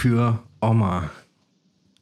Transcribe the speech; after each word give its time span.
Für 0.00 0.38
Oma. 0.62 1.10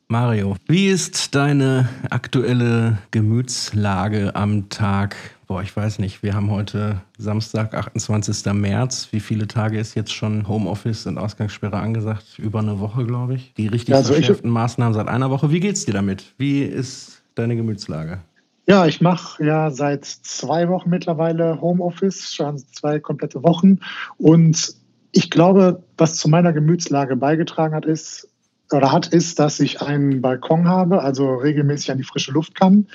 Mario, 0.07 0.55
wie 0.69 0.87
ist 0.87 1.35
deine 1.35 1.89
aktuelle 2.11 2.99
Gemütslage 3.11 4.37
am 4.37 4.69
Tag? 4.69 5.17
Boah, 5.49 5.63
ich 5.63 5.77
weiß 5.77 5.99
nicht. 5.99 6.23
Wir 6.23 6.35
haben 6.35 6.49
heute 6.53 7.03
Samstag, 7.19 7.75
28. 7.75 8.53
März. 8.53 9.09
Wie 9.11 9.19
viele 9.19 9.49
Tage 9.49 9.81
ist 9.81 9.97
jetzt 9.97 10.13
schon 10.13 10.47
Homeoffice 10.47 11.09
und 11.09 11.19
Ausgangssperre 11.19 11.79
angesagt? 11.79 12.39
Über 12.39 12.61
eine 12.61 12.79
Woche, 12.79 13.05
glaube 13.05 13.35
ich. 13.35 13.53
Die 13.55 13.67
richtig 13.67 13.97
also 13.97 14.13
verschärften 14.13 14.51
Maßnahmen 14.51 14.95
seit 14.95 15.09
einer 15.09 15.31
Woche. 15.31 15.51
Wie 15.51 15.59
geht's 15.59 15.85
dir 15.85 15.95
damit? 15.95 16.35
Wie 16.39 16.63
ist 16.63 17.21
deine 17.35 17.57
Gemütslage? 17.57 18.21
Ja, 18.69 18.87
ich 18.87 19.01
mache 19.01 19.45
ja 19.45 19.73
seit 19.73 20.05
zwei 20.05 20.69
Wochen 20.69 20.91
mittlerweile 20.91 21.61
Homeoffice, 21.61 22.33
schon 22.33 22.59
zwei 22.59 23.01
komplette 23.01 23.43
Wochen. 23.43 23.81
Und 24.19 24.78
ich 25.13 25.31
glaube, 25.31 25.83
was 25.97 26.17
zu 26.17 26.29
meiner 26.29 26.53
Gemütslage 26.53 27.17
beigetragen 27.17 27.75
hat, 27.75 27.87
ist 27.87 28.29
oder 28.71 28.93
hat, 28.93 29.07
ist, 29.07 29.39
dass 29.39 29.61
ich 29.61 29.81
einen 29.81 30.21
Balkon 30.21 30.69
habe, 30.69 31.03
also 31.03 31.37
regelmäßig 31.37 31.91
an 31.91 31.97
die 31.97 32.05
frische 32.05 32.33
Luft 32.33 32.55
kann. 32.55 32.87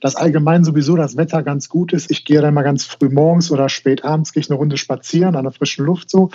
Dass 0.00 0.14
allgemein 0.14 0.64
sowieso 0.64 0.94
das 0.94 1.16
Wetter 1.16 1.42
ganz 1.42 1.68
gut 1.68 1.92
ist. 1.92 2.10
Ich 2.10 2.24
gehe 2.24 2.42
dann 2.42 2.52
mal 2.52 2.62
ganz 2.62 2.84
früh 2.84 3.08
morgens 3.08 3.50
oder 3.50 3.68
spät 3.68 4.04
abends 4.04 4.32
gehe 4.32 4.42
ich 4.42 4.50
eine 4.50 4.58
Runde 4.58 4.76
spazieren 4.76 5.36
an 5.36 5.44
der 5.44 5.52
frischen 5.52 5.86
Luft 5.86 6.10
so. 6.10 6.30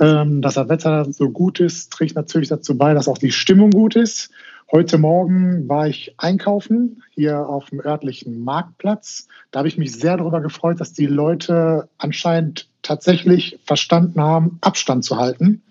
Ähm, 0.00 0.42
dass 0.42 0.54
das 0.54 0.68
Wetter 0.68 1.10
so 1.10 1.30
gut 1.30 1.60
ist, 1.60 1.92
trägt 1.92 2.14
natürlich 2.14 2.48
dazu 2.48 2.76
bei, 2.76 2.92
dass 2.92 3.08
auch 3.08 3.18
die 3.18 3.32
Stimmung 3.32 3.70
gut 3.70 3.96
ist. 3.96 4.30
Heute 4.70 4.98
Morgen 4.98 5.68
war 5.68 5.86
ich 5.86 6.14
einkaufen 6.18 7.04
hier 7.14 7.48
auf 7.48 7.70
dem 7.70 7.80
örtlichen 7.80 8.42
Marktplatz. 8.42 9.28
Da 9.52 9.60
habe 9.60 9.68
ich 9.68 9.78
mich 9.78 9.92
sehr 9.92 10.16
darüber 10.16 10.40
gefreut, 10.40 10.80
dass 10.80 10.92
die 10.92 11.06
Leute 11.06 11.88
anscheinend 11.98 12.68
tatsächlich 12.86 13.58
verstanden 13.64 14.20
haben, 14.20 14.58
Abstand 14.60 15.04
zu 15.04 15.16
halten. 15.16 15.62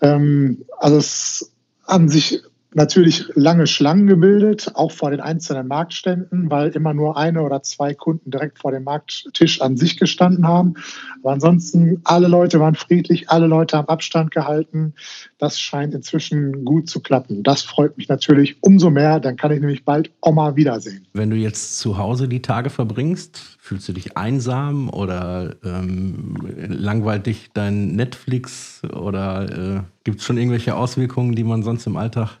Ähm, 0.00 0.64
also 0.78 0.96
es 0.96 1.52
an 1.86 2.08
sich 2.08 2.42
natürlich 2.74 3.26
lange 3.34 3.66
Schlangen 3.66 4.06
gebildet, 4.06 4.70
auch 4.74 4.92
vor 4.92 5.10
den 5.10 5.20
einzelnen 5.20 5.66
Marktständen, 5.68 6.50
weil 6.50 6.70
immer 6.70 6.94
nur 6.94 7.16
eine 7.16 7.42
oder 7.42 7.62
zwei 7.62 7.94
Kunden 7.94 8.30
direkt 8.30 8.58
vor 8.58 8.70
dem 8.70 8.84
Markttisch 8.84 9.60
an 9.60 9.76
sich 9.76 9.98
gestanden 9.98 10.46
haben. 10.46 10.74
Aber 11.22 11.32
ansonsten, 11.32 12.00
alle 12.04 12.28
Leute 12.28 12.60
waren 12.60 12.74
friedlich, 12.74 13.28
alle 13.28 13.46
Leute 13.46 13.76
haben 13.76 13.88
Abstand 13.88 14.30
gehalten. 14.30 14.94
Das 15.38 15.60
scheint 15.60 15.94
inzwischen 15.94 16.64
gut 16.64 16.88
zu 16.88 17.00
klappen. 17.00 17.42
Das 17.42 17.62
freut 17.62 17.96
mich 17.96 18.08
natürlich 18.08 18.56
umso 18.60 18.90
mehr. 18.90 19.20
Dann 19.20 19.36
kann 19.36 19.52
ich 19.52 19.60
nämlich 19.60 19.84
bald 19.84 20.10
Oma 20.20 20.56
wiedersehen. 20.56 21.06
Wenn 21.12 21.30
du 21.30 21.36
jetzt 21.36 21.78
zu 21.78 21.98
Hause 21.98 22.28
die 22.28 22.42
Tage 22.42 22.70
verbringst, 22.70 23.58
fühlst 23.58 23.88
du 23.88 23.92
dich 23.92 24.16
einsam 24.16 24.88
oder 24.90 25.56
ähm, 25.64 26.36
langweilt 26.68 27.26
dich 27.26 27.50
dein 27.52 27.96
Netflix 27.96 28.82
oder 28.84 29.76
äh, 29.76 29.80
gibt 30.04 30.20
es 30.20 30.26
schon 30.26 30.38
irgendwelche 30.38 30.76
Auswirkungen, 30.76 31.34
die 31.34 31.44
man 31.44 31.62
sonst 31.62 31.86
im 31.86 31.96
Alltag 31.96 32.38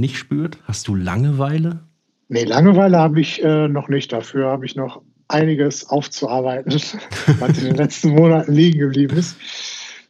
nicht 0.00 0.18
spürt? 0.18 0.58
Hast 0.64 0.88
du 0.88 0.94
Langeweile? 0.94 1.80
Nee, 2.28 2.44
Langeweile 2.44 2.98
habe 2.98 3.20
ich 3.20 3.42
äh, 3.42 3.68
noch 3.68 3.88
nicht. 3.88 4.12
Dafür 4.12 4.48
habe 4.48 4.66
ich 4.66 4.76
noch 4.76 5.02
einiges 5.28 5.88
aufzuarbeiten, 5.88 6.72
was 7.38 7.58
in 7.58 7.64
den 7.64 7.76
letzten 7.76 8.10
Monaten 8.10 8.52
liegen 8.52 8.78
geblieben 8.78 9.16
ist. 9.16 9.36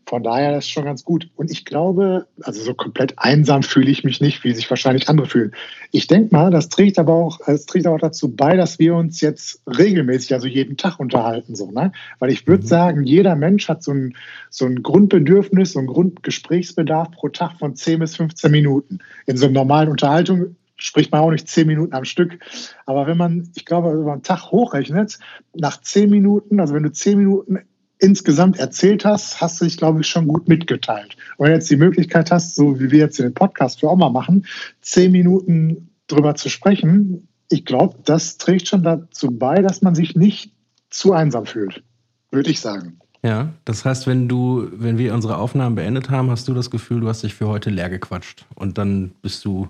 Von 0.08 0.22
daher 0.22 0.52
das 0.52 0.64
ist 0.64 0.70
schon 0.70 0.86
ganz 0.86 1.04
gut. 1.04 1.28
Und 1.36 1.50
ich 1.50 1.66
glaube, 1.66 2.26
also 2.40 2.62
so 2.62 2.72
komplett 2.72 3.18
einsam 3.18 3.62
fühle 3.62 3.90
ich 3.90 4.04
mich 4.04 4.22
nicht, 4.22 4.42
wie 4.42 4.54
sich 4.54 4.70
wahrscheinlich 4.70 5.06
andere 5.10 5.26
fühlen. 5.26 5.52
Ich 5.92 6.06
denke 6.06 6.34
mal, 6.34 6.50
das 6.50 6.70
trägt 6.70 6.98
aber 6.98 7.12
auch, 7.12 7.40
es 7.46 7.66
trägt 7.66 7.86
auch 7.86 7.98
dazu 7.98 8.34
bei, 8.34 8.56
dass 8.56 8.78
wir 8.78 8.94
uns 8.94 9.20
jetzt 9.20 9.60
regelmäßig, 9.66 10.32
also 10.32 10.46
jeden 10.46 10.78
Tag 10.78 10.98
unterhalten, 10.98 11.54
so, 11.54 11.70
ne? 11.70 11.92
Weil 12.20 12.30
ich 12.30 12.46
würde 12.46 12.62
Mhm. 12.62 12.68
sagen, 12.68 13.02
jeder 13.04 13.36
Mensch 13.36 13.68
hat 13.68 13.82
so 13.82 13.92
ein, 13.92 14.16
so 14.48 14.64
ein 14.64 14.82
Grundbedürfnis, 14.82 15.72
so 15.72 15.80
ein 15.80 15.86
Grundgesprächsbedarf 15.86 17.10
pro 17.10 17.28
Tag 17.28 17.58
von 17.58 17.76
10 17.76 17.98
bis 17.98 18.16
15 18.16 18.50
Minuten. 18.50 19.00
In 19.26 19.36
so 19.36 19.44
einer 19.44 19.52
normalen 19.54 19.90
Unterhaltung 19.90 20.56
spricht 20.78 21.12
man 21.12 21.20
auch 21.20 21.30
nicht 21.30 21.48
10 21.48 21.66
Minuten 21.66 21.92
am 21.92 22.06
Stück. 22.06 22.38
Aber 22.86 23.06
wenn 23.06 23.18
man, 23.18 23.50
ich 23.56 23.66
glaube, 23.66 23.92
über 23.92 24.14
einen 24.14 24.22
Tag 24.22 24.50
hochrechnet, 24.52 25.18
nach 25.54 25.78
10 25.82 26.08
Minuten, 26.08 26.60
also 26.60 26.72
wenn 26.72 26.84
du 26.84 26.92
10 26.92 27.18
Minuten 27.18 27.58
insgesamt 27.98 28.58
erzählt 28.58 29.04
hast, 29.04 29.40
hast 29.40 29.60
du 29.60 29.64
dich, 29.64 29.76
glaube 29.76 30.00
ich, 30.00 30.06
schon 30.06 30.28
gut 30.28 30.48
mitgeteilt. 30.48 31.16
Du 31.38 31.44
jetzt 31.46 31.70
die 31.70 31.76
Möglichkeit 31.76 32.30
hast, 32.30 32.54
so 32.54 32.78
wie 32.78 32.90
wir 32.90 32.98
jetzt 32.98 33.18
den 33.18 33.34
Podcast 33.34 33.80
für 33.80 33.90
Oma 33.90 34.08
machen, 34.10 34.46
zehn 34.80 35.12
Minuten 35.12 35.90
drüber 36.06 36.34
zu 36.34 36.48
sprechen, 36.48 37.28
ich 37.50 37.64
glaube, 37.64 37.96
das 38.04 38.36
trägt 38.38 38.68
schon 38.68 38.82
dazu 38.82 39.30
bei, 39.30 39.62
dass 39.62 39.82
man 39.82 39.94
sich 39.94 40.14
nicht 40.14 40.52
zu 40.90 41.12
einsam 41.12 41.46
fühlt, 41.46 41.82
würde 42.30 42.50
ich 42.50 42.60
sagen. 42.60 42.98
Ja, 43.22 43.52
das 43.64 43.84
heißt, 43.84 44.06
wenn 44.06 44.28
du, 44.28 44.68
wenn 44.72 44.96
wir 44.96 45.12
unsere 45.12 45.38
Aufnahmen 45.38 45.74
beendet 45.74 46.08
haben, 46.08 46.30
hast 46.30 46.46
du 46.46 46.54
das 46.54 46.70
Gefühl, 46.70 47.00
du 47.00 47.08
hast 47.08 47.22
dich 47.22 47.34
für 47.34 47.48
heute 47.48 47.70
leer 47.70 47.90
gequatscht 47.90 48.46
und 48.54 48.78
dann 48.78 49.12
bist 49.22 49.44
du 49.44 49.68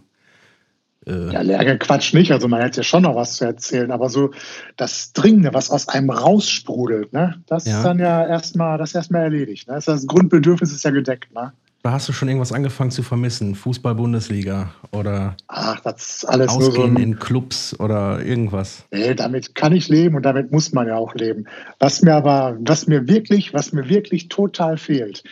Ja, 1.08 1.40
leer 1.40 1.78
Quatsch 1.78 2.12
nicht. 2.14 2.32
Also 2.32 2.48
man 2.48 2.60
hätte 2.60 2.78
ja 2.78 2.82
schon 2.82 3.02
noch 3.02 3.14
was 3.14 3.34
zu 3.34 3.44
erzählen, 3.44 3.90
aber 3.90 4.08
so 4.10 4.30
das 4.76 5.12
Dringende, 5.12 5.54
was 5.54 5.70
aus 5.70 5.88
einem 5.88 6.10
raussprudelt, 6.10 7.12
ne, 7.12 7.42
das 7.46 7.64
Ja. 7.66 7.78
ist 7.78 7.84
dann 7.84 7.98
ja 7.98 8.26
erstmal, 8.26 8.78
das 8.78 8.94
erstmal 8.94 9.22
erledigt. 9.22 9.68
Ne? 9.68 9.80
Das, 9.84 10.06
Grundbedürfnis 10.06 10.72
ist 10.72 10.84
ja 10.84 10.90
gedeckt, 10.90 11.32
ne? 11.34 11.52
da 11.82 11.92
hast 11.92 12.08
du 12.08 12.12
schon 12.12 12.28
irgendwas 12.28 12.52
angefangen 12.52 12.90
zu 12.90 13.02
vermissen? 13.02 13.54
Fußball-Bundesliga 13.54 14.74
oder 14.92 15.36
Ach, 15.46 15.80
das 15.80 16.24
alles 16.24 16.52
nur 16.52 16.62
so 16.62 16.68
Ausgehen 16.70 16.96
ein, 16.96 17.02
in 17.02 17.18
Clubs 17.18 17.78
oder 17.78 18.22
irgendwas? 18.22 18.84
Nee, 18.90 19.14
damit 19.14 19.54
kann 19.54 19.72
ich 19.72 19.88
leben 19.88 20.16
und 20.16 20.22
damit 20.24 20.52
muss 20.52 20.72
man 20.72 20.88
ja 20.88 20.96
auch 20.96 21.14
leben. 21.14 21.46
Was 21.78 22.02
mir 22.02 22.14
aber, 22.14 22.58
was 22.60 22.88
mir 22.88 23.08
wirklich, 23.08 23.54
was 23.54 23.72
mir 23.72 23.88
wirklich 23.88 24.28
total 24.28 24.76
fehlt, 24.76 25.22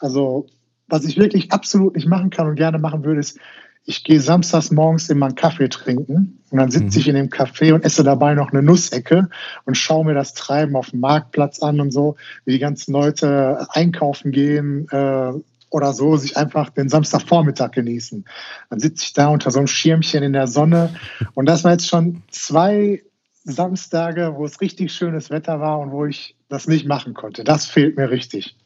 also 0.00 0.46
was 0.88 1.04
ich 1.04 1.16
wirklich 1.16 1.52
absolut 1.52 1.94
nicht 1.94 2.08
machen 2.08 2.28
kann 2.30 2.48
und 2.48 2.56
gerne 2.56 2.78
machen 2.78 3.04
würde, 3.04 3.20
ist, 3.20 3.38
ich 3.84 4.04
gehe 4.04 4.20
samstags 4.20 4.70
morgens 4.70 5.08
immer 5.10 5.26
einen 5.26 5.34
Kaffee 5.34 5.68
trinken 5.68 6.38
und 6.50 6.58
dann 6.58 6.70
sitze 6.70 6.98
Mhm. 6.98 7.00
ich 7.00 7.08
in 7.08 7.14
dem 7.16 7.28
Café 7.30 7.72
und 7.72 7.84
esse 7.84 8.04
dabei 8.04 8.34
noch 8.34 8.52
eine 8.52 8.62
Nussecke 8.62 9.28
und 9.64 9.76
schaue 9.76 10.04
mir 10.04 10.14
das 10.14 10.34
Treiben 10.34 10.76
auf 10.76 10.90
dem 10.90 11.00
Marktplatz 11.00 11.60
an 11.62 11.80
und 11.80 11.90
so, 11.90 12.16
wie 12.44 12.52
die 12.52 12.58
ganzen 12.58 12.92
Leute 12.92 13.66
einkaufen 13.70 14.30
gehen 14.30 14.88
äh, 14.90 15.32
oder 15.70 15.92
so, 15.94 16.16
sich 16.16 16.36
einfach 16.36 16.70
den 16.70 16.88
Samstagvormittag 16.88 17.72
genießen. 17.72 18.24
Dann 18.70 18.78
sitze 18.78 19.04
ich 19.04 19.12
da 19.14 19.28
unter 19.28 19.50
so 19.50 19.58
einem 19.58 19.66
Schirmchen 19.66 20.22
in 20.22 20.32
der 20.32 20.46
Sonne 20.46 20.94
und 21.34 21.46
das 21.46 21.64
war 21.64 21.72
jetzt 21.72 21.88
schon 21.88 22.22
zwei 22.30 23.02
Samstage, 23.44 24.34
wo 24.36 24.44
es 24.44 24.60
richtig 24.60 24.92
schönes 24.92 25.30
Wetter 25.30 25.58
war 25.60 25.80
und 25.80 25.90
wo 25.90 26.06
ich 26.06 26.36
das 26.48 26.68
nicht 26.68 26.86
machen 26.86 27.14
konnte. 27.14 27.42
Das 27.42 27.66
fehlt 27.66 27.96
mir 27.96 28.10
richtig. 28.10 28.56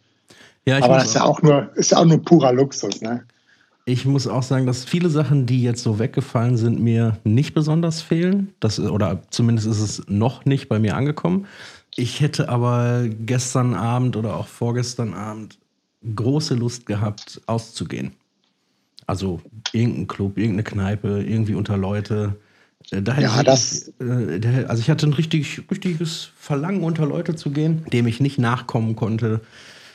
Ja, 0.66 0.78
ich 0.78 0.84
Aber 0.84 0.96
das 0.96 1.06
ist 1.06 1.14
ja 1.14 1.24
auch 1.24 1.40
nur, 1.40 1.70
ist 1.76 1.92
ja 1.92 1.98
auch 1.98 2.04
nur 2.04 2.22
purer 2.22 2.52
Luxus, 2.52 3.00
ne? 3.00 3.24
Ich 3.88 4.04
muss 4.04 4.26
auch 4.26 4.42
sagen, 4.42 4.66
dass 4.66 4.84
viele 4.84 5.08
Sachen, 5.08 5.46
die 5.46 5.62
jetzt 5.62 5.84
so 5.84 6.00
weggefallen 6.00 6.56
sind, 6.56 6.80
mir 6.80 7.18
nicht 7.22 7.54
besonders 7.54 8.02
fehlen. 8.02 8.52
Das, 8.58 8.80
oder 8.80 9.22
zumindest 9.30 9.68
ist 9.68 9.78
es 9.78 10.02
noch 10.08 10.44
nicht 10.44 10.68
bei 10.68 10.80
mir 10.80 10.96
angekommen. 10.96 11.46
Ich 11.94 12.20
hätte 12.20 12.48
aber 12.48 13.04
gestern 13.08 13.74
Abend 13.74 14.16
oder 14.16 14.34
auch 14.36 14.48
vorgestern 14.48 15.14
Abend 15.14 15.58
große 16.16 16.56
Lust 16.56 16.86
gehabt, 16.86 17.40
auszugehen. 17.46 18.10
Also 19.06 19.40
irgendein 19.70 20.08
Club, 20.08 20.36
irgendeine 20.36 20.64
Kneipe, 20.64 21.22
irgendwie 21.22 21.54
unter 21.54 21.76
Leute. 21.76 22.34
Äh, 22.90 23.02
Da 23.02 23.20
Ja, 23.20 23.36
ich, 23.38 23.44
das- 23.44 23.92
äh, 24.00 24.64
also 24.66 24.80
ich 24.80 24.90
hatte 24.90 25.06
ein 25.06 25.12
richtig, 25.12 25.62
richtiges 25.70 26.30
Verlangen, 26.36 26.82
unter 26.82 27.06
Leute 27.06 27.36
zu 27.36 27.50
gehen, 27.50 27.84
dem 27.92 28.08
ich 28.08 28.18
nicht 28.18 28.40
nachkommen 28.40 28.96
konnte. 28.96 29.42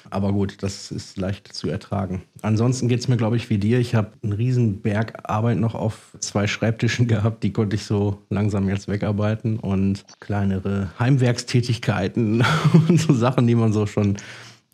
Aber 0.10 0.34
gut, 0.34 0.58
das 0.62 0.92
ist 0.92 1.18
leicht 1.18 1.54
zu 1.54 1.70
ertragen. 1.70 2.24
Ansonsten 2.42 2.88
geht 2.88 3.00
es 3.00 3.08
mir, 3.08 3.18
glaube 3.18 3.38
ich, 3.38 3.50
wie 3.50 3.58
dir. 3.58 3.80
Ich 3.80 3.96
habe 3.96 4.12
einen 4.24 4.34
riesen 4.34 4.82
Berg 4.82 5.30
Arbeit 5.30 5.58
noch 5.58 5.76
auf 5.76 6.16
zwei 6.20 6.48
Schreibtischen 6.48 7.08
gehabt. 7.08 7.44
Die 7.44 7.54
konnte 7.54 7.76
ich 7.76 7.86
so 7.86 8.20
langsam 8.30 8.68
jetzt 8.70 8.88
wegarbeiten. 8.88 9.60
Und 9.60 10.06
kleinere 10.20 10.92
Heimwerkstätigkeiten 11.00 12.44
und 12.88 13.00
so 13.00 13.14
Sachen, 13.14 13.48
die 13.48 13.56
man 13.56 13.74
so 13.74 13.86
schon 13.86 14.18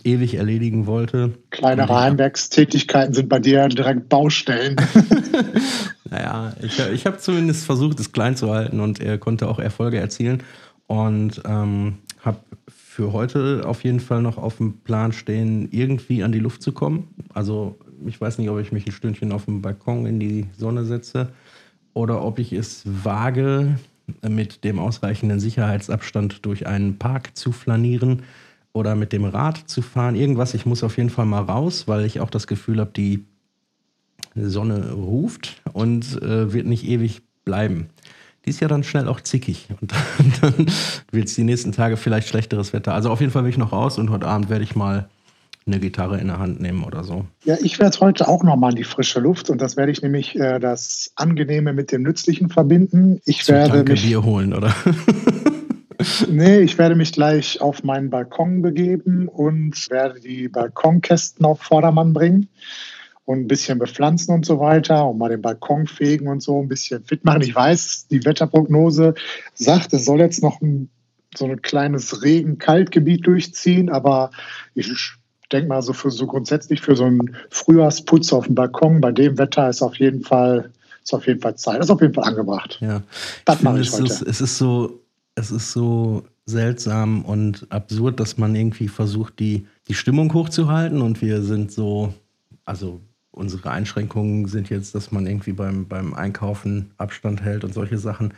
ewig 0.03 0.35
erledigen 0.35 0.85
wollte. 0.85 1.33
Kleinere 1.49 1.99
Heimwerkstätigkeiten 1.99 3.13
sind 3.13 3.29
bei 3.29 3.39
dir 3.39 3.67
direkt 3.67 4.09
Baustellen. 4.09 4.75
Naja, 6.09 6.53
ich, 6.61 6.79
ich 6.79 7.05
habe 7.05 7.17
zumindest 7.17 7.65
versucht, 7.65 7.99
es 7.99 8.11
klein 8.11 8.35
zu 8.35 8.51
halten 8.51 8.79
und 8.79 8.99
er 8.99 9.17
konnte 9.17 9.47
auch 9.47 9.59
Erfolge 9.59 9.97
erzielen. 9.97 10.43
Und 10.87 11.41
ähm, 11.45 11.97
habe 12.27 12.39
für 12.67 13.11
heute 13.13 13.63
auf 13.65 13.83
jeden 13.83 13.99
Fall 13.99 14.21
noch 14.21 14.37
auf 14.37 14.57
dem 14.57 14.79
Plan 14.79 15.11
stehen, 15.11 15.69
irgendwie 15.71 16.23
an 16.23 16.31
die 16.31 16.39
Luft 16.39 16.61
zu 16.61 16.71
kommen. 16.71 17.07
Also 17.33 17.79
ich 18.05 18.21
weiß 18.21 18.37
nicht, 18.37 18.49
ob 18.49 18.59
ich 18.59 18.71
mich 18.71 18.85
ein 18.85 18.91
Stündchen 18.91 19.31
auf 19.31 19.45
dem 19.45 19.63
Balkon 19.63 20.05
in 20.05 20.19
die 20.19 20.45
Sonne 20.55 20.85
setze 20.85 21.29
oder 21.95 22.23
ob 22.23 22.37
ich 22.37 22.53
es 22.53 22.83
wage, 22.85 23.79
mit 24.27 24.63
dem 24.63 24.79
ausreichenden 24.79 25.39
Sicherheitsabstand 25.39 26.45
durch 26.45 26.67
einen 26.67 26.97
Park 26.97 27.35
zu 27.35 27.51
flanieren 27.51 28.23
oder 28.71 28.95
mit 28.95 29.11
dem 29.11 29.25
Rad 29.25 29.57
zu 29.65 29.81
fahren. 29.81 30.15
Irgendwas, 30.15 30.53
ich 30.53 30.65
muss 30.65 30.83
auf 30.83 30.97
jeden 30.97 31.09
Fall 31.09 31.25
mal 31.25 31.41
raus, 31.41 31.87
weil 31.87 32.05
ich 32.05 32.19
auch 32.19 32.29
das 32.29 32.47
Gefühl 32.47 32.79
habe, 32.79 32.91
die 32.95 33.25
Sonne 34.35 34.91
ruft 34.91 35.61
und 35.73 36.21
äh, 36.21 36.53
wird 36.53 36.67
nicht 36.67 36.85
ewig 36.85 37.21
bleiben. 37.43 37.89
Die 38.47 38.51
ist 38.51 38.61
ja 38.61 38.69
dann 38.69 38.85
schnell 38.85 39.09
auch 39.09 39.19
zickig 39.19 39.67
und 39.81 39.91
dann 40.41 40.53
wird 41.11 41.27
es 41.27 41.35
die 41.35 41.43
nächsten 41.43 41.73
Tage 41.73 41.97
vielleicht 41.97 42.29
schlechteres 42.29 42.71
Wetter. 42.71 42.93
Also 42.93 43.09
auf 43.09 43.19
jeden 43.19 43.33
Fall 43.33 43.43
will 43.43 43.49
ich 43.49 43.57
noch 43.57 43.73
raus 43.73 43.97
und 43.97 44.09
heute 44.09 44.25
Abend 44.25 44.49
werde 44.49 44.63
ich 44.63 44.73
mal 44.73 45.09
eine 45.65 45.81
Gitarre 45.81 46.17
in 46.17 46.27
der 46.27 46.39
Hand 46.39 46.61
nehmen 46.61 46.85
oder 46.85 47.03
so. 47.03 47.25
Ja, 47.43 47.57
ich 47.61 47.77
werde 47.77 47.99
heute 47.99 48.29
auch 48.29 48.43
nochmal 48.43 48.69
in 48.69 48.77
die 48.77 48.85
frische 48.85 49.19
Luft 49.19 49.49
und 49.49 49.61
das 49.61 49.75
werde 49.75 49.91
ich 49.91 50.01
nämlich 50.01 50.39
äh, 50.39 50.59
das 50.59 51.11
Angenehme 51.17 51.73
mit 51.73 51.91
dem 51.91 52.03
Nützlichen 52.03 52.47
verbinden. 52.47 53.19
Ich 53.25 53.43
Zum 53.43 53.55
werde 53.55 53.71
Tanke 53.71 53.91
mich, 53.91 54.03
Bier 54.03 54.23
holen, 54.23 54.53
oder? 54.53 54.73
nee, 56.29 56.59
ich 56.59 56.77
werde 56.77 56.95
mich 56.95 57.11
gleich 57.11 57.59
auf 57.59 57.83
meinen 57.83 58.09
Balkon 58.09 58.61
begeben 58.61 59.27
und 59.27 59.89
werde 59.89 60.21
die 60.21 60.47
Balkonkästen 60.47 61.45
auf 61.45 61.61
Vordermann 61.61 62.13
bringen 62.13 62.47
und 63.27 63.39
ein 63.41 63.47
bisschen 63.47 63.77
bepflanzen 63.77 64.33
und 64.33 64.45
so 64.45 64.57
weiter 64.61 65.05
und 65.05 65.17
mal 65.17 65.27
den 65.27 65.41
Balkon 65.41 65.85
fegen 65.85 66.29
und 66.29 66.41
so 66.41 66.61
ein 66.61 66.69
bisschen 66.69 67.03
fit 67.03 67.25
machen. 67.25 67.41
Ich 67.41 67.53
weiß, 67.53 68.07
die 68.07 68.23
Wetterprognose 68.23 69.15
sagt, 69.53 69.91
es 69.91 70.05
soll 70.05 70.21
jetzt 70.21 70.41
noch 70.41 70.61
ein, 70.61 70.89
so 71.35 71.43
ein 71.43 71.61
kleines 71.61 72.23
Regen-Kaltgebiet 72.23 73.27
durchziehen, 73.27 73.89
aber 73.89 74.31
ich 74.75 74.89
denke 75.51 75.67
mal 75.67 75.81
so 75.81 75.91
für 75.91 76.09
so 76.09 76.25
grundsätzlich 76.25 76.79
für 76.79 76.95
so 76.95 77.03
einen 77.03 77.35
Frühjahrsputz 77.49 78.31
auf 78.31 78.45
dem 78.45 78.55
Balkon 78.55 79.01
bei 79.01 79.11
dem 79.11 79.37
Wetter 79.37 79.67
ist 79.67 79.81
auf 79.81 79.97
jeden 79.97 80.23
Fall 80.23 80.71
ist 81.03 81.13
auf 81.13 81.27
jeden 81.27 81.41
Fall 81.41 81.55
Zeit, 81.55 81.81
ist 81.81 81.89
auf 81.89 81.99
jeden 81.99 82.13
Fall 82.13 82.23
angebracht. 82.23 82.77
Ja, 82.79 83.03
Das 83.43 83.57
ich 83.57 83.61
mache 83.63 83.75
finde, 83.75 83.81
ich 83.81 83.87
es 83.89 83.93
heute. 83.93 84.05
ist, 84.05 84.21
es 84.21 84.41
ist 84.41 84.57
so, 84.57 85.01
es 85.35 85.51
ist 85.51 85.73
so 85.73 86.23
seltsam 86.45 87.25
und 87.25 87.67
absurd, 87.71 88.21
dass 88.21 88.37
man 88.37 88.55
irgendwie 88.55 88.87
versucht, 88.87 89.39
die, 89.39 89.67
die 89.89 89.93
Stimmung 89.93 90.33
hochzuhalten 90.33 91.01
und 91.01 91.21
wir 91.21 91.41
sind 91.41 91.73
so, 91.73 92.13
also 92.63 93.01
unsere 93.37 93.71
Einschränkungen 93.71 94.47
sind 94.47 94.69
jetzt, 94.69 94.95
dass 94.95 95.11
man 95.11 95.25
irgendwie 95.25 95.53
beim, 95.53 95.87
beim 95.87 96.13
Einkaufen 96.13 96.91
Abstand 96.97 97.41
hält 97.41 97.63
und 97.63 97.73
solche 97.73 97.97
Sachen. 97.97 98.33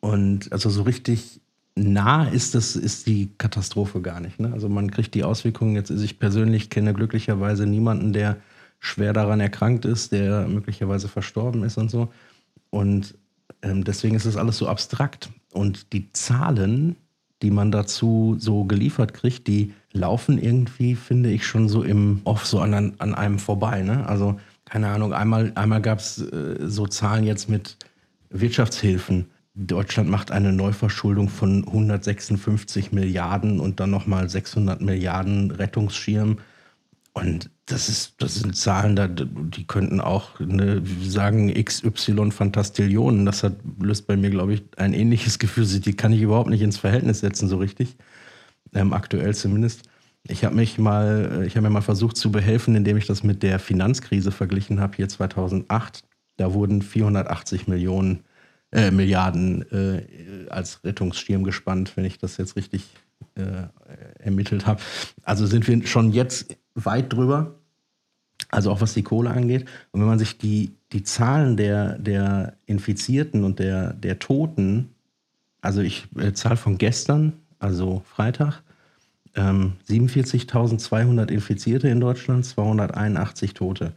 Und 0.00 0.52
also 0.52 0.70
so 0.70 0.82
richtig 0.82 1.40
nah 1.74 2.24
ist 2.28 2.54
das, 2.54 2.76
ist 2.76 3.06
die 3.06 3.30
Katastrophe 3.38 4.00
gar 4.00 4.20
nicht. 4.20 4.40
Ne? 4.40 4.52
Also 4.52 4.68
man 4.68 4.90
kriegt 4.90 5.14
die 5.14 5.24
Auswirkungen 5.24 5.74
jetzt, 5.74 5.90
also 5.90 6.04
ich 6.04 6.18
persönlich 6.18 6.70
kenne 6.70 6.94
glücklicherweise 6.94 7.66
niemanden, 7.66 8.12
der 8.12 8.36
schwer 8.78 9.12
daran 9.12 9.40
erkrankt 9.40 9.84
ist, 9.84 10.12
der 10.12 10.48
möglicherweise 10.48 11.08
verstorben 11.08 11.64
ist 11.64 11.76
und 11.76 11.90
so. 11.90 12.08
Und 12.70 13.14
ähm, 13.62 13.84
deswegen 13.84 14.14
ist 14.14 14.26
das 14.26 14.36
alles 14.36 14.58
so 14.58 14.68
abstrakt. 14.68 15.30
Und 15.52 15.92
die 15.92 16.12
Zahlen, 16.12 16.96
die 17.42 17.50
man 17.50 17.70
dazu 17.70 18.36
so 18.38 18.64
geliefert 18.64 19.14
kriegt, 19.14 19.46
die 19.46 19.72
laufen 19.92 20.38
irgendwie, 20.38 20.94
finde 20.94 21.30
ich, 21.30 21.46
schon 21.46 21.68
so 21.68 21.82
im 21.82 22.20
Off 22.24 22.46
so 22.46 22.60
an, 22.60 22.94
an 22.98 23.14
einem 23.14 23.38
vorbei. 23.38 23.82
Ne? 23.82 24.06
Also, 24.06 24.38
keine 24.64 24.88
Ahnung, 24.88 25.12
einmal, 25.12 25.52
einmal 25.54 25.80
gab 25.80 25.98
es 25.98 26.18
äh, 26.18 26.56
so 26.66 26.86
Zahlen 26.86 27.24
jetzt 27.24 27.48
mit 27.48 27.76
Wirtschaftshilfen. 28.30 29.26
Deutschland 29.54 30.10
macht 30.10 30.30
eine 30.30 30.52
Neuverschuldung 30.52 31.28
von 31.28 31.66
156 31.66 32.92
Milliarden 32.92 33.58
und 33.58 33.80
dann 33.80 33.90
nochmal 33.90 34.28
600 34.28 34.82
Milliarden 34.82 35.50
Rettungsschirm. 35.50 36.38
Und 37.16 37.48
das, 37.64 37.88
ist, 37.88 38.16
das 38.18 38.34
sind 38.34 38.56
Zahlen, 38.56 38.94
da, 38.94 39.08
die 39.08 39.66
könnten 39.66 40.02
auch 40.02 40.38
ne, 40.38 40.82
sagen 41.02 41.50
XY 41.50 42.30
Fantastillionen. 42.30 43.24
Das 43.24 43.42
hat, 43.42 43.56
löst 43.80 44.06
bei 44.06 44.18
mir, 44.18 44.28
glaube 44.28 44.52
ich, 44.52 44.64
ein 44.76 44.92
ähnliches 44.92 45.38
Gefühl. 45.38 45.64
Die 45.66 45.94
kann 45.94 46.12
ich 46.12 46.20
überhaupt 46.20 46.50
nicht 46.50 46.60
ins 46.60 46.76
Verhältnis 46.76 47.20
setzen, 47.20 47.48
so 47.48 47.56
richtig. 47.56 47.96
Ähm, 48.74 48.92
aktuell 48.92 49.34
zumindest. 49.34 49.88
Ich 50.28 50.44
habe 50.44 50.56
mich 50.56 50.76
mal, 50.76 51.44
ich 51.46 51.56
habe 51.56 51.66
mir 51.66 51.72
mal 51.72 51.80
versucht 51.80 52.18
zu 52.18 52.30
behelfen, 52.30 52.74
indem 52.74 52.98
ich 52.98 53.06
das 53.06 53.22
mit 53.22 53.42
der 53.42 53.60
Finanzkrise 53.60 54.30
verglichen 54.30 54.78
habe, 54.78 54.96
hier 54.96 55.08
2008. 55.08 56.02
Da 56.36 56.52
wurden 56.52 56.82
480 56.82 57.66
Millionen, 57.66 58.24
äh, 58.72 58.90
Milliarden 58.90 59.62
äh, 59.70 60.48
als 60.48 60.84
Rettungsschirm 60.84 61.44
gespannt, 61.44 61.96
wenn 61.96 62.04
ich 62.04 62.18
das 62.18 62.36
jetzt 62.36 62.56
richtig 62.56 62.84
äh, 63.34 63.68
ermittelt 64.18 64.66
habe. 64.66 64.80
Also 65.22 65.46
sind 65.46 65.66
wir 65.68 65.86
schon 65.86 66.12
jetzt 66.12 66.56
weit 66.74 67.12
drüber, 67.12 67.54
also 68.50 68.70
auch 68.70 68.80
was 68.80 68.94
die 68.94 69.02
Kohle 69.02 69.30
angeht. 69.30 69.66
Und 69.92 70.00
wenn 70.00 70.08
man 70.08 70.18
sich 70.18 70.38
die, 70.38 70.72
die 70.92 71.02
Zahlen 71.02 71.56
der, 71.56 71.98
der 71.98 72.56
Infizierten 72.66 73.44
und 73.44 73.58
der, 73.58 73.92
der 73.92 74.18
Toten, 74.18 74.90
also 75.60 75.80
ich 75.80 76.06
äh, 76.16 76.32
Zahl 76.32 76.56
von 76.56 76.78
gestern, 76.78 77.34
also 77.58 78.02
Freitag, 78.04 78.62
ähm, 79.34 79.74
47.200 79.88 81.30
Infizierte 81.30 81.88
in 81.88 82.00
Deutschland, 82.00 82.44
281 82.44 83.54
Tote. 83.54 83.92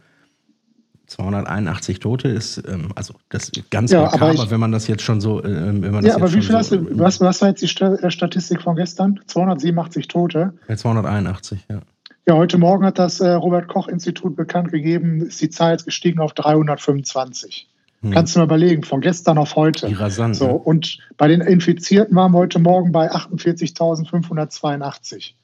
281 1.10 1.98
Tote 1.98 2.28
ist, 2.28 2.62
ähm, 2.68 2.92
also 2.94 3.14
das 3.30 3.48
ist 3.48 3.70
ganz 3.70 3.90
Ja, 3.90 4.02
makaber, 4.02 4.26
aber 4.26 4.34
ich- 4.44 4.50
wenn 4.50 4.60
man 4.60 4.72
das 4.72 4.86
jetzt 4.86 5.02
schon 5.02 5.20
so, 5.20 5.40
äh, 5.42 5.44
wenn 5.44 5.80
man 5.80 5.94
Ja, 6.04 6.12
das 6.12 6.16
aber 6.16 6.32
wie 6.32 6.40
viel 6.40 6.54
hast 6.56 6.70
so, 6.70 6.76
du, 6.76 6.98
was, 6.98 7.20
was 7.20 7.42
war 7.42 7.48
jetzt 7.48 7.62
die 7.62 7.84
äh, 7.84 8.10
Statistik 8.10 8.62
von 8.62 8.76
gestern? 8.76 9.20
287 9.26 10.06
Tote. 10.08 10.52
Ja, 10.68 10.76
281, 10.76 11.66
ja. 11.68 11.80
Ja, 12.28 12.34
heute 12.36 12.58
Morgen 12.58 12.84
hat 12.84 12.98
das 12.98 13.18
äh, 13.20 13.30
Robert-Koch-Institut 13.32 14.36
bekannt 14.36 14.70
gegeben, 14.70 15.22
ist 15.22 15.40
die 15.40 15.50
Zahl 15.50 15.72
jetzt 15.72 15.84
gestiegen 15.84 16.20
auf 16.20 16.32
325. 16.34 17.66
Kannst 18.12 18.34
du 18.34 18.38
mal 18.40 18.44
überlegen, 18.44 18.82
von 18.82 19.02
gestern 19.02 19.36
auf 19.36 19.56
heute. 19.56 19.86
Wie 19.88 19.92
rasant, 19.92 20.34
So, 20.36 20.48
und 20.50 20.98
bei 21.18 21.28
den 21.28 21.42
Infizierten 21.42 22.16
waren 22.16 22.32
wir 22.32 22.38
heute 22.38 22.58
Morgen 22.58 22.92
bei 22.92 23.10
48.582. 23.12 25.34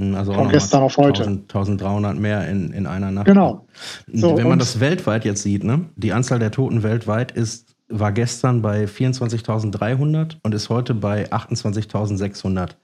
Also 0.00 0.32
Von 0.32 0.48
gestern 0.48 0.82
auf 0.82 0.96
heute. 0.96 1.22
1000, 1.22 1.42
1300 1.52 2.16
mehr 2.16 2.48
in, 2.48 2.72
in 2.72 2.86
einer 2.86 3.10
Nacht. 3.10 3.26
Genau. 3.26 3.66
So, 4.12 4.36
Wenn 4.36 4.48
man 4.48 4.60
das 4.60 4.78
weltweit 4.78 5.24
jetzt 5.24 5.42
sieht, 5.42 5.64
ne? 5.64 5.86
die 5.96 6.12
Anzahl 6.12 6.38
der 6.38 6.52
Toten 6.52 6.84
weltweit 6.84 7.32
ist, 7.32 7.74
war 7.88 8.12
gestern 8.12 8.62
bei 8.62 8.84
24.300 8.84 10.36
und 10.42 10.54
ist 10.54 10.68
heute 10.68 10.94
bei 10.94 11.30
28.600. 11.32 12.76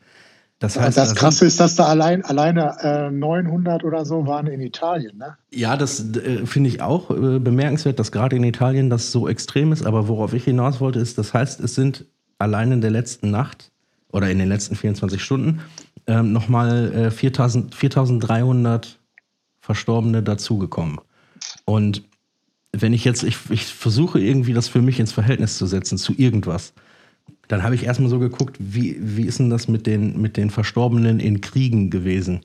Das 0.58 0.78
heißt, 0.78 0.96
das 0.96 1.10
da 1.10 1.14
Krasse 1.14 1.46
ist, 1.46 1.60
dass 1.60 1.76
da 1.76 1.84
allein, 1.84 2.24
alleine 2.24 2.76
äh, 2.80 3.10
900 3.10 3.84
oder 3.84 4.04
so 4.04 4.26
waren 4.26 4.46
in 4.46 4.60
Italien. 4.60 5.18
Ne? 5.18 5.36
Ja, 5.52 5.76
das 5.76 6.16
äh, 6.16 6.46
finde 6.46 6.70
ich 6.70 6.80
auch 6.80 7.10
äh, 7.10 7.38
bemerkenswert, 7.38 7.98
dass 7.98 8.12
gerade 8.12 8.36
in 8.36 8.44
Italien 8.44 8.88
das 8.90 9.12
so 9.12 9.28
extrem 9.28 9.72
ist. 9.72 9.84
Aber 9.84 10.08
worauf 10.08 10.32
ich 10.32 10.44
hinaus 10.44 10.80
wollte, 10.80 10.98
ist, 10.98 11.18
das 11.18 11.34
heißt, 11.34 11.60
es 11.60 11.74
sind 11.74 12.06
allein 12.38 12.72
in 12.72 12.80
der 12.80 12.90
letzten 12.90 13.30
Nacht 13.30 13.72
oder 14.10 14.30
in 14.30 14.38
den 14.38 14.48
letzten 14.48 14.74
24 14.74 15.22
Stunden 15.22 15.60
ähm, 16.06 16.32
nochmal 16.32 16.92
äh, 16.92 17.10
4000 17.10 17.74
4300 17.74 18.98
Verstorbene 19.60 20.22
dazugekommen. 20.22 21.00
Und 21.64 22.02
wenn 22.72 22.92
ich 22.92 23.04
jetzt, 23.04 23.22
ich, 23.22 23.38
ich 23.50 23.64
versuche 23.66 24.20
irgendwie 24.20 24.52
das 24.52 24.68
für 24.68 24.82
mich 24.82 25.00
ins 25.00 25.12
Verhältnis 25.12 25.56
zu 25.56 25.66
setzen 25.66 25.96
zu 25.96 26.12
irgendwas, 26.16 26.74
dann 27.48 27.62
habe 27.62 27.74
ich 27.74 27.84
erstmal 27.84 28.10
so 28.10 28.18
geguckt, 28.18 28.56
wie, 28.58 28.96
wie 29.00 29.24
ist 29.24 29.38
denn 29.38 29.50
das 29.50 29.68
mit 29.68 29.86
den, 29.86 30.20
mit 30.20 30.36
den 30.36 30.50
Verstorbenen 30.50 31.20
in 31.20 31.40
Kriegen 31.40 31.90
gewesen? 31.90 32.40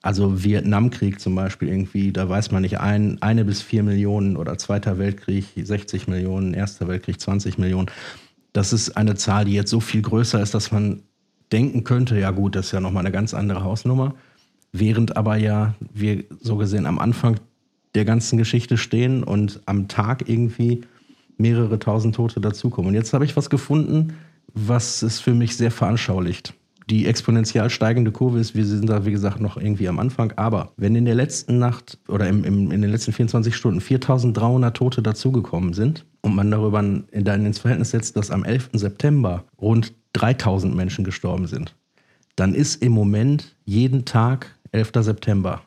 Also 0.00 0.44
Vietnamkrieg 0.44 1.20
zum 1.20 1.34
Beispiel 1.34 1.68
irgendwie, 1.68 2.12
da 2.12 2.28
weiß 2.28 2.52
man 2.52 2.62
nicht, 2.62 2.78
ein, 2.78 3.20
eine 3.20 3.44
bis 3.44 3.62
vier 3.62 3.82
Millionen 3.82 4.36
oder 4.36 4.56
Zweiter 4.56 4.98
Weltkrieg 4.98 5.44
60 5.56 6.06
Millionen, 6.06 6.54
Erster 6.54 6.86
Weltkrieg 6.86 7.20
20 7.20 7.58
Millionen. 7.58 7.90
Das 8.52 8.72
ist 8.72 8.96
eine 8.96 9.16
Zahl, 9.16 9.44
die 9.44 9.52
jetzt 9.52 9.70
so 9.70 9.80
viel 9.80 10.02
größer 10.02 10.40
ist, 10.40 10.54
dass 10.54 10.70
man 10.70 11.02
denken 11.52 11.84
könnte, 11.84 12.18
ja 12.18 12.30
gut, 12.30 12.54
das 12.54 12.66
ist 12.66 12.72
ja 12.72 12.80
nochmal 12.80 13.04
eine 13.04 13.12
ganz 13.12 13.34
andere 13.34 13.64
Hausnummer. 13.64 14.14
Während 14.72 15.16
aber 15.16 15.36
ja 15.36 15.74
wir 15.94 16.24
so 16.40 16.56
gesehen 16.56 16.86
am 16.86 16.98
Anfang 16.98 17.40
der 17.94 18.04
ganzen 18.04 18.38
Geschichte 18.38 18.76
stehen 18.76 19.24
und 19.24 19.60
am 19.66 19.88
Tag 19.88 20.28
irgendwie 20.28 20.82
mehrere 21.38 21.78
tausend 21.78 22.16
Tote 22.16 22.40
dazukommen. 22.40 22.88
Und 22.88 22.94
jetzt 22.94 23.12
habe 23.12 23.24
ich 23.24 23.36
was 23.36 23.48
gefunden, 23.48 24.14
was 24.52 25.02
es 25.02 25.20
für 25.20 25.34
mich 25.34 25.56
sehr 25.56 25.70
veranschaulicht. 25.70 26.52
Die 26.90 27.06
exponentiell 27.06 27.68
steigende 27.68 28.12
Kurve 28.12 28.38
ist, 28.38 28.54
wir 28.54 28.64
sind 28.64 28.88
da, 28.88 29.04
wie 29.04 29.10
gesagt, 29.10 29.40
noch 29.40 29.58
irgendwie 29.58 29.88
am 29.88 29.98
Anfang. 29.98 30.32
Aber 30.36 30.72
wenn 30.76 30.96
in 30.96 31.04
der 31.04 31.14
letzten 31.14 31.58
Nacht 31.58 31.98
oder 32.08 32.28
im, 32.28 32.44
im, 32.44 32.70
in 32.72 32.80
den 32.80 32.90
letzten 32.90 33.12
24 33.12 33.54
Stunden 33.54 33.80
4300 33.80 34.76
Tote 34.76 35.02
dazugekommen 35.02 35.74
sind 35.74 36.06
und 36.28 36.36
man 36.36 36.50
darüber 36.50 36.82
dann 36.82 37.46
ins 37.46 37.58
Verhältnis 37.58 37.90
setzt, 37.90 38.16
dass 38.16 38.30
am 38.30 38.44
11. 38.44 38.70
September 38.74 39.44
rund 39.60 39.94
3000 40.12 40.74
Menschen 40.74 41.04
gestorben 41.04 41.46
sind, 41.46 41.74
dann 42.36 42.54
ist 42.54 42.82
im 42.82 42.92
Moment 42.92 43.56
jeden 43.64 44.04
Tag 44.04 44.54
11. 44.72 44.92
September. 45.00 45.62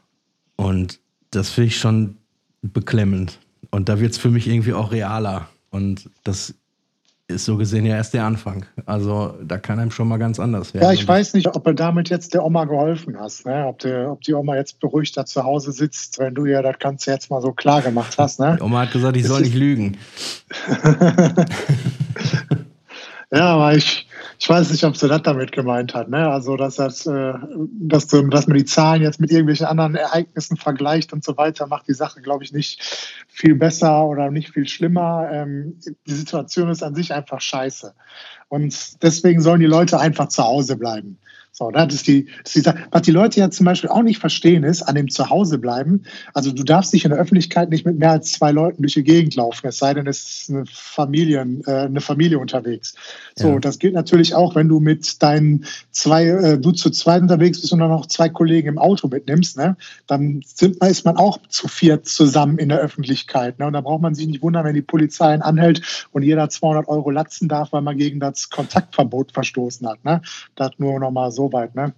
Und 0.55 0.99
das 1.31 1.49
finde 1.49 1.67
ich 1.67 1.77
schon 1.77 2.17
beklemmend. 2.61 3.39
Und 3.71 3.89
da 3.89 3.99
wird 3.99 4.11
es 4.11 4.17
für 4.17 4.29
mich 4.29 4.47
irgendwie 4.47 4.73
auch 4.73 4.91
realer. 4.91 5.49
Und 5.69 6.09
das 6.23 6.53
ist 7.31 7.45
so 7.45 7.57
gesehen 7.57 7.85
ja 7.85 7.95
erst 7.95 8.13
der 8.13 8.25
Anfang. 8.25 8.65
Also 8.85 9.35
da 9.43 9.57
kann 9.57 9.79
einem 9.79 9.91
schon 9.91 10.07
mal 10.07 10.17
ganz 10.17 10.39
anders 10.39 10.73
werden. 10.73 10.85
Ja, 10.85 10.93
ich 10.93 11.07
weiß 11.07 11.33
nicht, 11.33 11.47
ob 11.47 11.63
du 11.63 11.73
damit 11.73 12.09
jetzt 12.09 12.33
der 12.33 12.43
Oma 12.45 12.65
geholfen 12.65 13.19
hast. 13.19 13.45
Ne? 13.45 13.65
Ob, 13.67 13.79
die, 13.79 13.93
ob 13.93 14.21
die 14.21 14.33
Oma 14.33 14.55
jetzt 14.55 14.79
beruhigt 14.79 15.17
da 15.17 15.25
zu 15.25 15.43
Hause 15.43 15.71
sitzt, 15.71 16.19
wenn 16.19 16.35
du 16.35 16.45
ja 16.45 16.61
das 16.61 16.79
Ganze 16.79 17.11
jetzt 17.11 17.29
mal 17.29 17.41
so 17.41 17.51
klar 17.51 17.81
gemacht 17.81 18.17
hast. 18.17 18.39
Ne? 18.39 18.57
Die 18.59 18.63
Oma 18.63 18.81
hat 18.81 18.91
gesagt, 18.91 19.17
ich 19.17 19.25
soll 19.25 19.41
nicht 19.41 19.55
lügen. 19.55 19.97
Ja, 23.33 23.53
aber 23.53 23.75
ich, 23.75 24.07
ich 24.41 24.49
weiß 24.49 24.71
nicht, 24.71 24.83
ob 24.85 24.97
sie 24.97 25.07
das 25.07 25.21
damit 25.21 25.51
gemeint 25.51 25.93
hat. 25.93 26.09
Ne? 26.09 26.27
Also, 26.27 26.57
dass, 26.57 26.77
das, 26.77 27.05
äh, 27.05 27.33
dass, 27.79 28.07
du, 28.07 28.27
dass 28.27 28.47
man 28.47 28.57
die 28.57 28.65
Zahlen 28.65 29.03
jetzt 29.03 29.19
mit 29.19 29.29
irgendwelchen 29.29 29.67
anderen 29.67 29.93
Ereignissen 29.93 30.57
vergleicht 30.57 31.13
und 31.13 31.23
so 31.23 31.37
weiter, 31.37 31.67
macht 31.67 31.87
die 31.87 31.93
Sache, 31.93 32.21
glaube 32.21 32.43
ich, 32.43 32.51
nicht 32.51 32.81
viel 33.27 33.53
besser 33.53 34.03
oder 34.03 34.31
nicht 34.31 34.49
viel 34.49 34.67
schlimmer. 34.67 35.29
Ähm, 35.31 35.77
die 36.07 36.13
Situation 36.13 36.69
ist 36.69 36.81
an 36.81 36.95
sich 36.95 37.13
einfach 37.13 37.39
scheiße. 37.39 37.93
Und 38.49 39.03
deswegen 39.03 39.41
sollen 39.41 39.59
die 39.59 39.67
Leute 39.67 39.99
einfach 39.99 40.29
zu 40.29 40.43
Hause 40.43 40.75
bleiben. 40.75 41.19
So, 41.61 41.69
das 41.69 41.93
ist 41.93 42.07
die, 42.07 42.25
das 42.43 42.53
die 42.53 42.65
Was 42.89 43.03
die 43.03 43.11
Leute 43.11 43.39
ja 43.39 43.51
zum 43.51 43.67
Beispiel 43.67 43.91
auch 43.91 44.01
nicht 44.01 44.17
verstehen, 44.17 44.63
ist 44.63 44.81
an 44.81 44.95
dem 44.95 45.09
Zuhause 45.09 45.59
bleiben. 45.59 46.01
Also 46.33 46.51
du 46.51 46.63
darfst 46.63 46.91
dich 46.91 47.05
in 47.05 47.11
der 47.11 47.19
Öffentlichkeit 47.19 47.69
nicht 47.69 47.85
mit 47.85 47.99
mehr 47.99 48.09
als 48.09 48.31
zwei 48.31 48.51
Leuten 48.51 48.81
durch 48.81 48.95
die 48.95 49.03
Gegend 49.03 49.35
laufen, 49.35 49.67
es 49.67 49.77
sei 49.77 49.93
denn, 49.93 50.07
es 50.07 50.23
ist 50.23 50.49
eine, 50.49 50.63
Familien, 50.65 51.61
äh, 51.67 51.81
eine 51.81 52.01
Familie 52.01 52.39
unterwegs. 52.39 52.95
So, 53.35 53.49
ja. 53.49 53.59
das 53.59 53.77
gilt 53.77 53.93
natürlich 53.93 54.33
auch, 54.33 54.55
wenn 54.55 54.69
du 54.69 54.79
mit 54.79 55.21
deinen 55.21 55.65
zwei, 55.91 56.25
äh, 56.25 56.57
du 56.57 56.71
zu 56.71 56.89
zweit 56.89 57.21
unterwegs 57.21 57.61
bist 57.61 57.71
und 57.73 57.79
dann 57.79 57.91
noch 57.91 58.07
zwei 58.07 58.29
Kollegen 58.29 58.67
im 58.67 58.79
Auto 58.79 59.07
mitnimmst, 59.07 59.55
ne? 59.55 59.77
dann 60.07 60.41
sind, 60.43 60.83
ist 60.83 61.05
man 61.05 61.17
auch 61.17 61.37
zu 61.47 61.67
viert 61.67 62.07
zusammen 62.07 62.57
in 62.57 62.69
der 62.69 62.79
Öffentlichkeit. 62.79 63.59
Ne? 63.59 63.67
Und 63.67 63.73
da 63.73 63.81
braucht 63.81 64.01
man 64.01 64.15
sich 64.15 64.25
nicht 64.25 64.41
wundern, 64.41 64.65
wenn 64.65 64.73
die 64.73 64.81
Polizei 64.81 65.27
einen 65.27 65.43
anhält 65.43 66.07
und 66.11 66.23
jeder 66.23 66.49
200 66.49 66.87
Euro 66.87 67.11
latzen 67.11 67.47
darf, 67.47 67.71
weil 67.71 67.81
man 67.81 67.99
gegen 67.99 68.19
das 68.19 68.49
Kontaktverbot 68.49 69.31
verstoßen 69.31 69.87
hat. 69.87 70.03
Ne? 70.03 70.23
Das 70.55 70.71
nur 70.79 70.99
noch 70.99 71.11
mal 71.11 71.31
so 71.31 71.50
weit, 71.53 71.75
ne? 71.75 71.93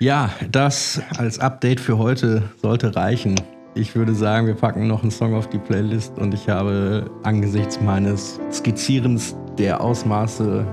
Ja, 0.00 0.30
das 0.50 1.02
als 1.16 1.40
Update 1.40 1.80
für 1.80 1.98
heute 1.98 2.42
sollte 2.62 2.94
reichen. 2.94 3.34
Ich 3.74 3.96
würde 3.96 4.14
sagen, 4.14 4.46
wir 4.46 4.54
packen 4.54 4.86
noch 4.86 5.02
einen 5.02 5.10
Song 5.10 5.34
auf 5.34 5.48
die 5.48 5.58
Playlist 5.58 6.16
und 6.18 6.34
ich 6.34 6.48
habe 6.48 7.10
angesichts 7.24 7.80
meines 7.80 8.40
Skizzierens 8.50 9.36
der 9.58 9.80
Ausmaße 9.80 10.64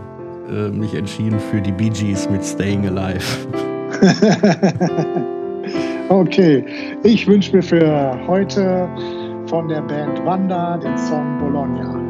äh, 0.50 0.70
mich 0.70 0.94
entschieden 0.94 1.40
für 1.40 1.60
die 1.60 1.72
Bee 1.72 1.90
Gees 1.90 2.30
mit 2.30 2.44
Staying 2.44 2.88
Alive. 2.88 3.48
okay, 6.10 6.64
ich 7.04 7.26
wünsche 7.28 7.56
mir 7.56 7.64
für 7.64 8.20
heute 8.28 8.88
von 9.48 9.68
der 9.68 9.82
Band 9.82 10.24
Wanda 10.24 10.78
den 10.78 10.98
Song 10.98 11.40
Bologna. 11.40 12.05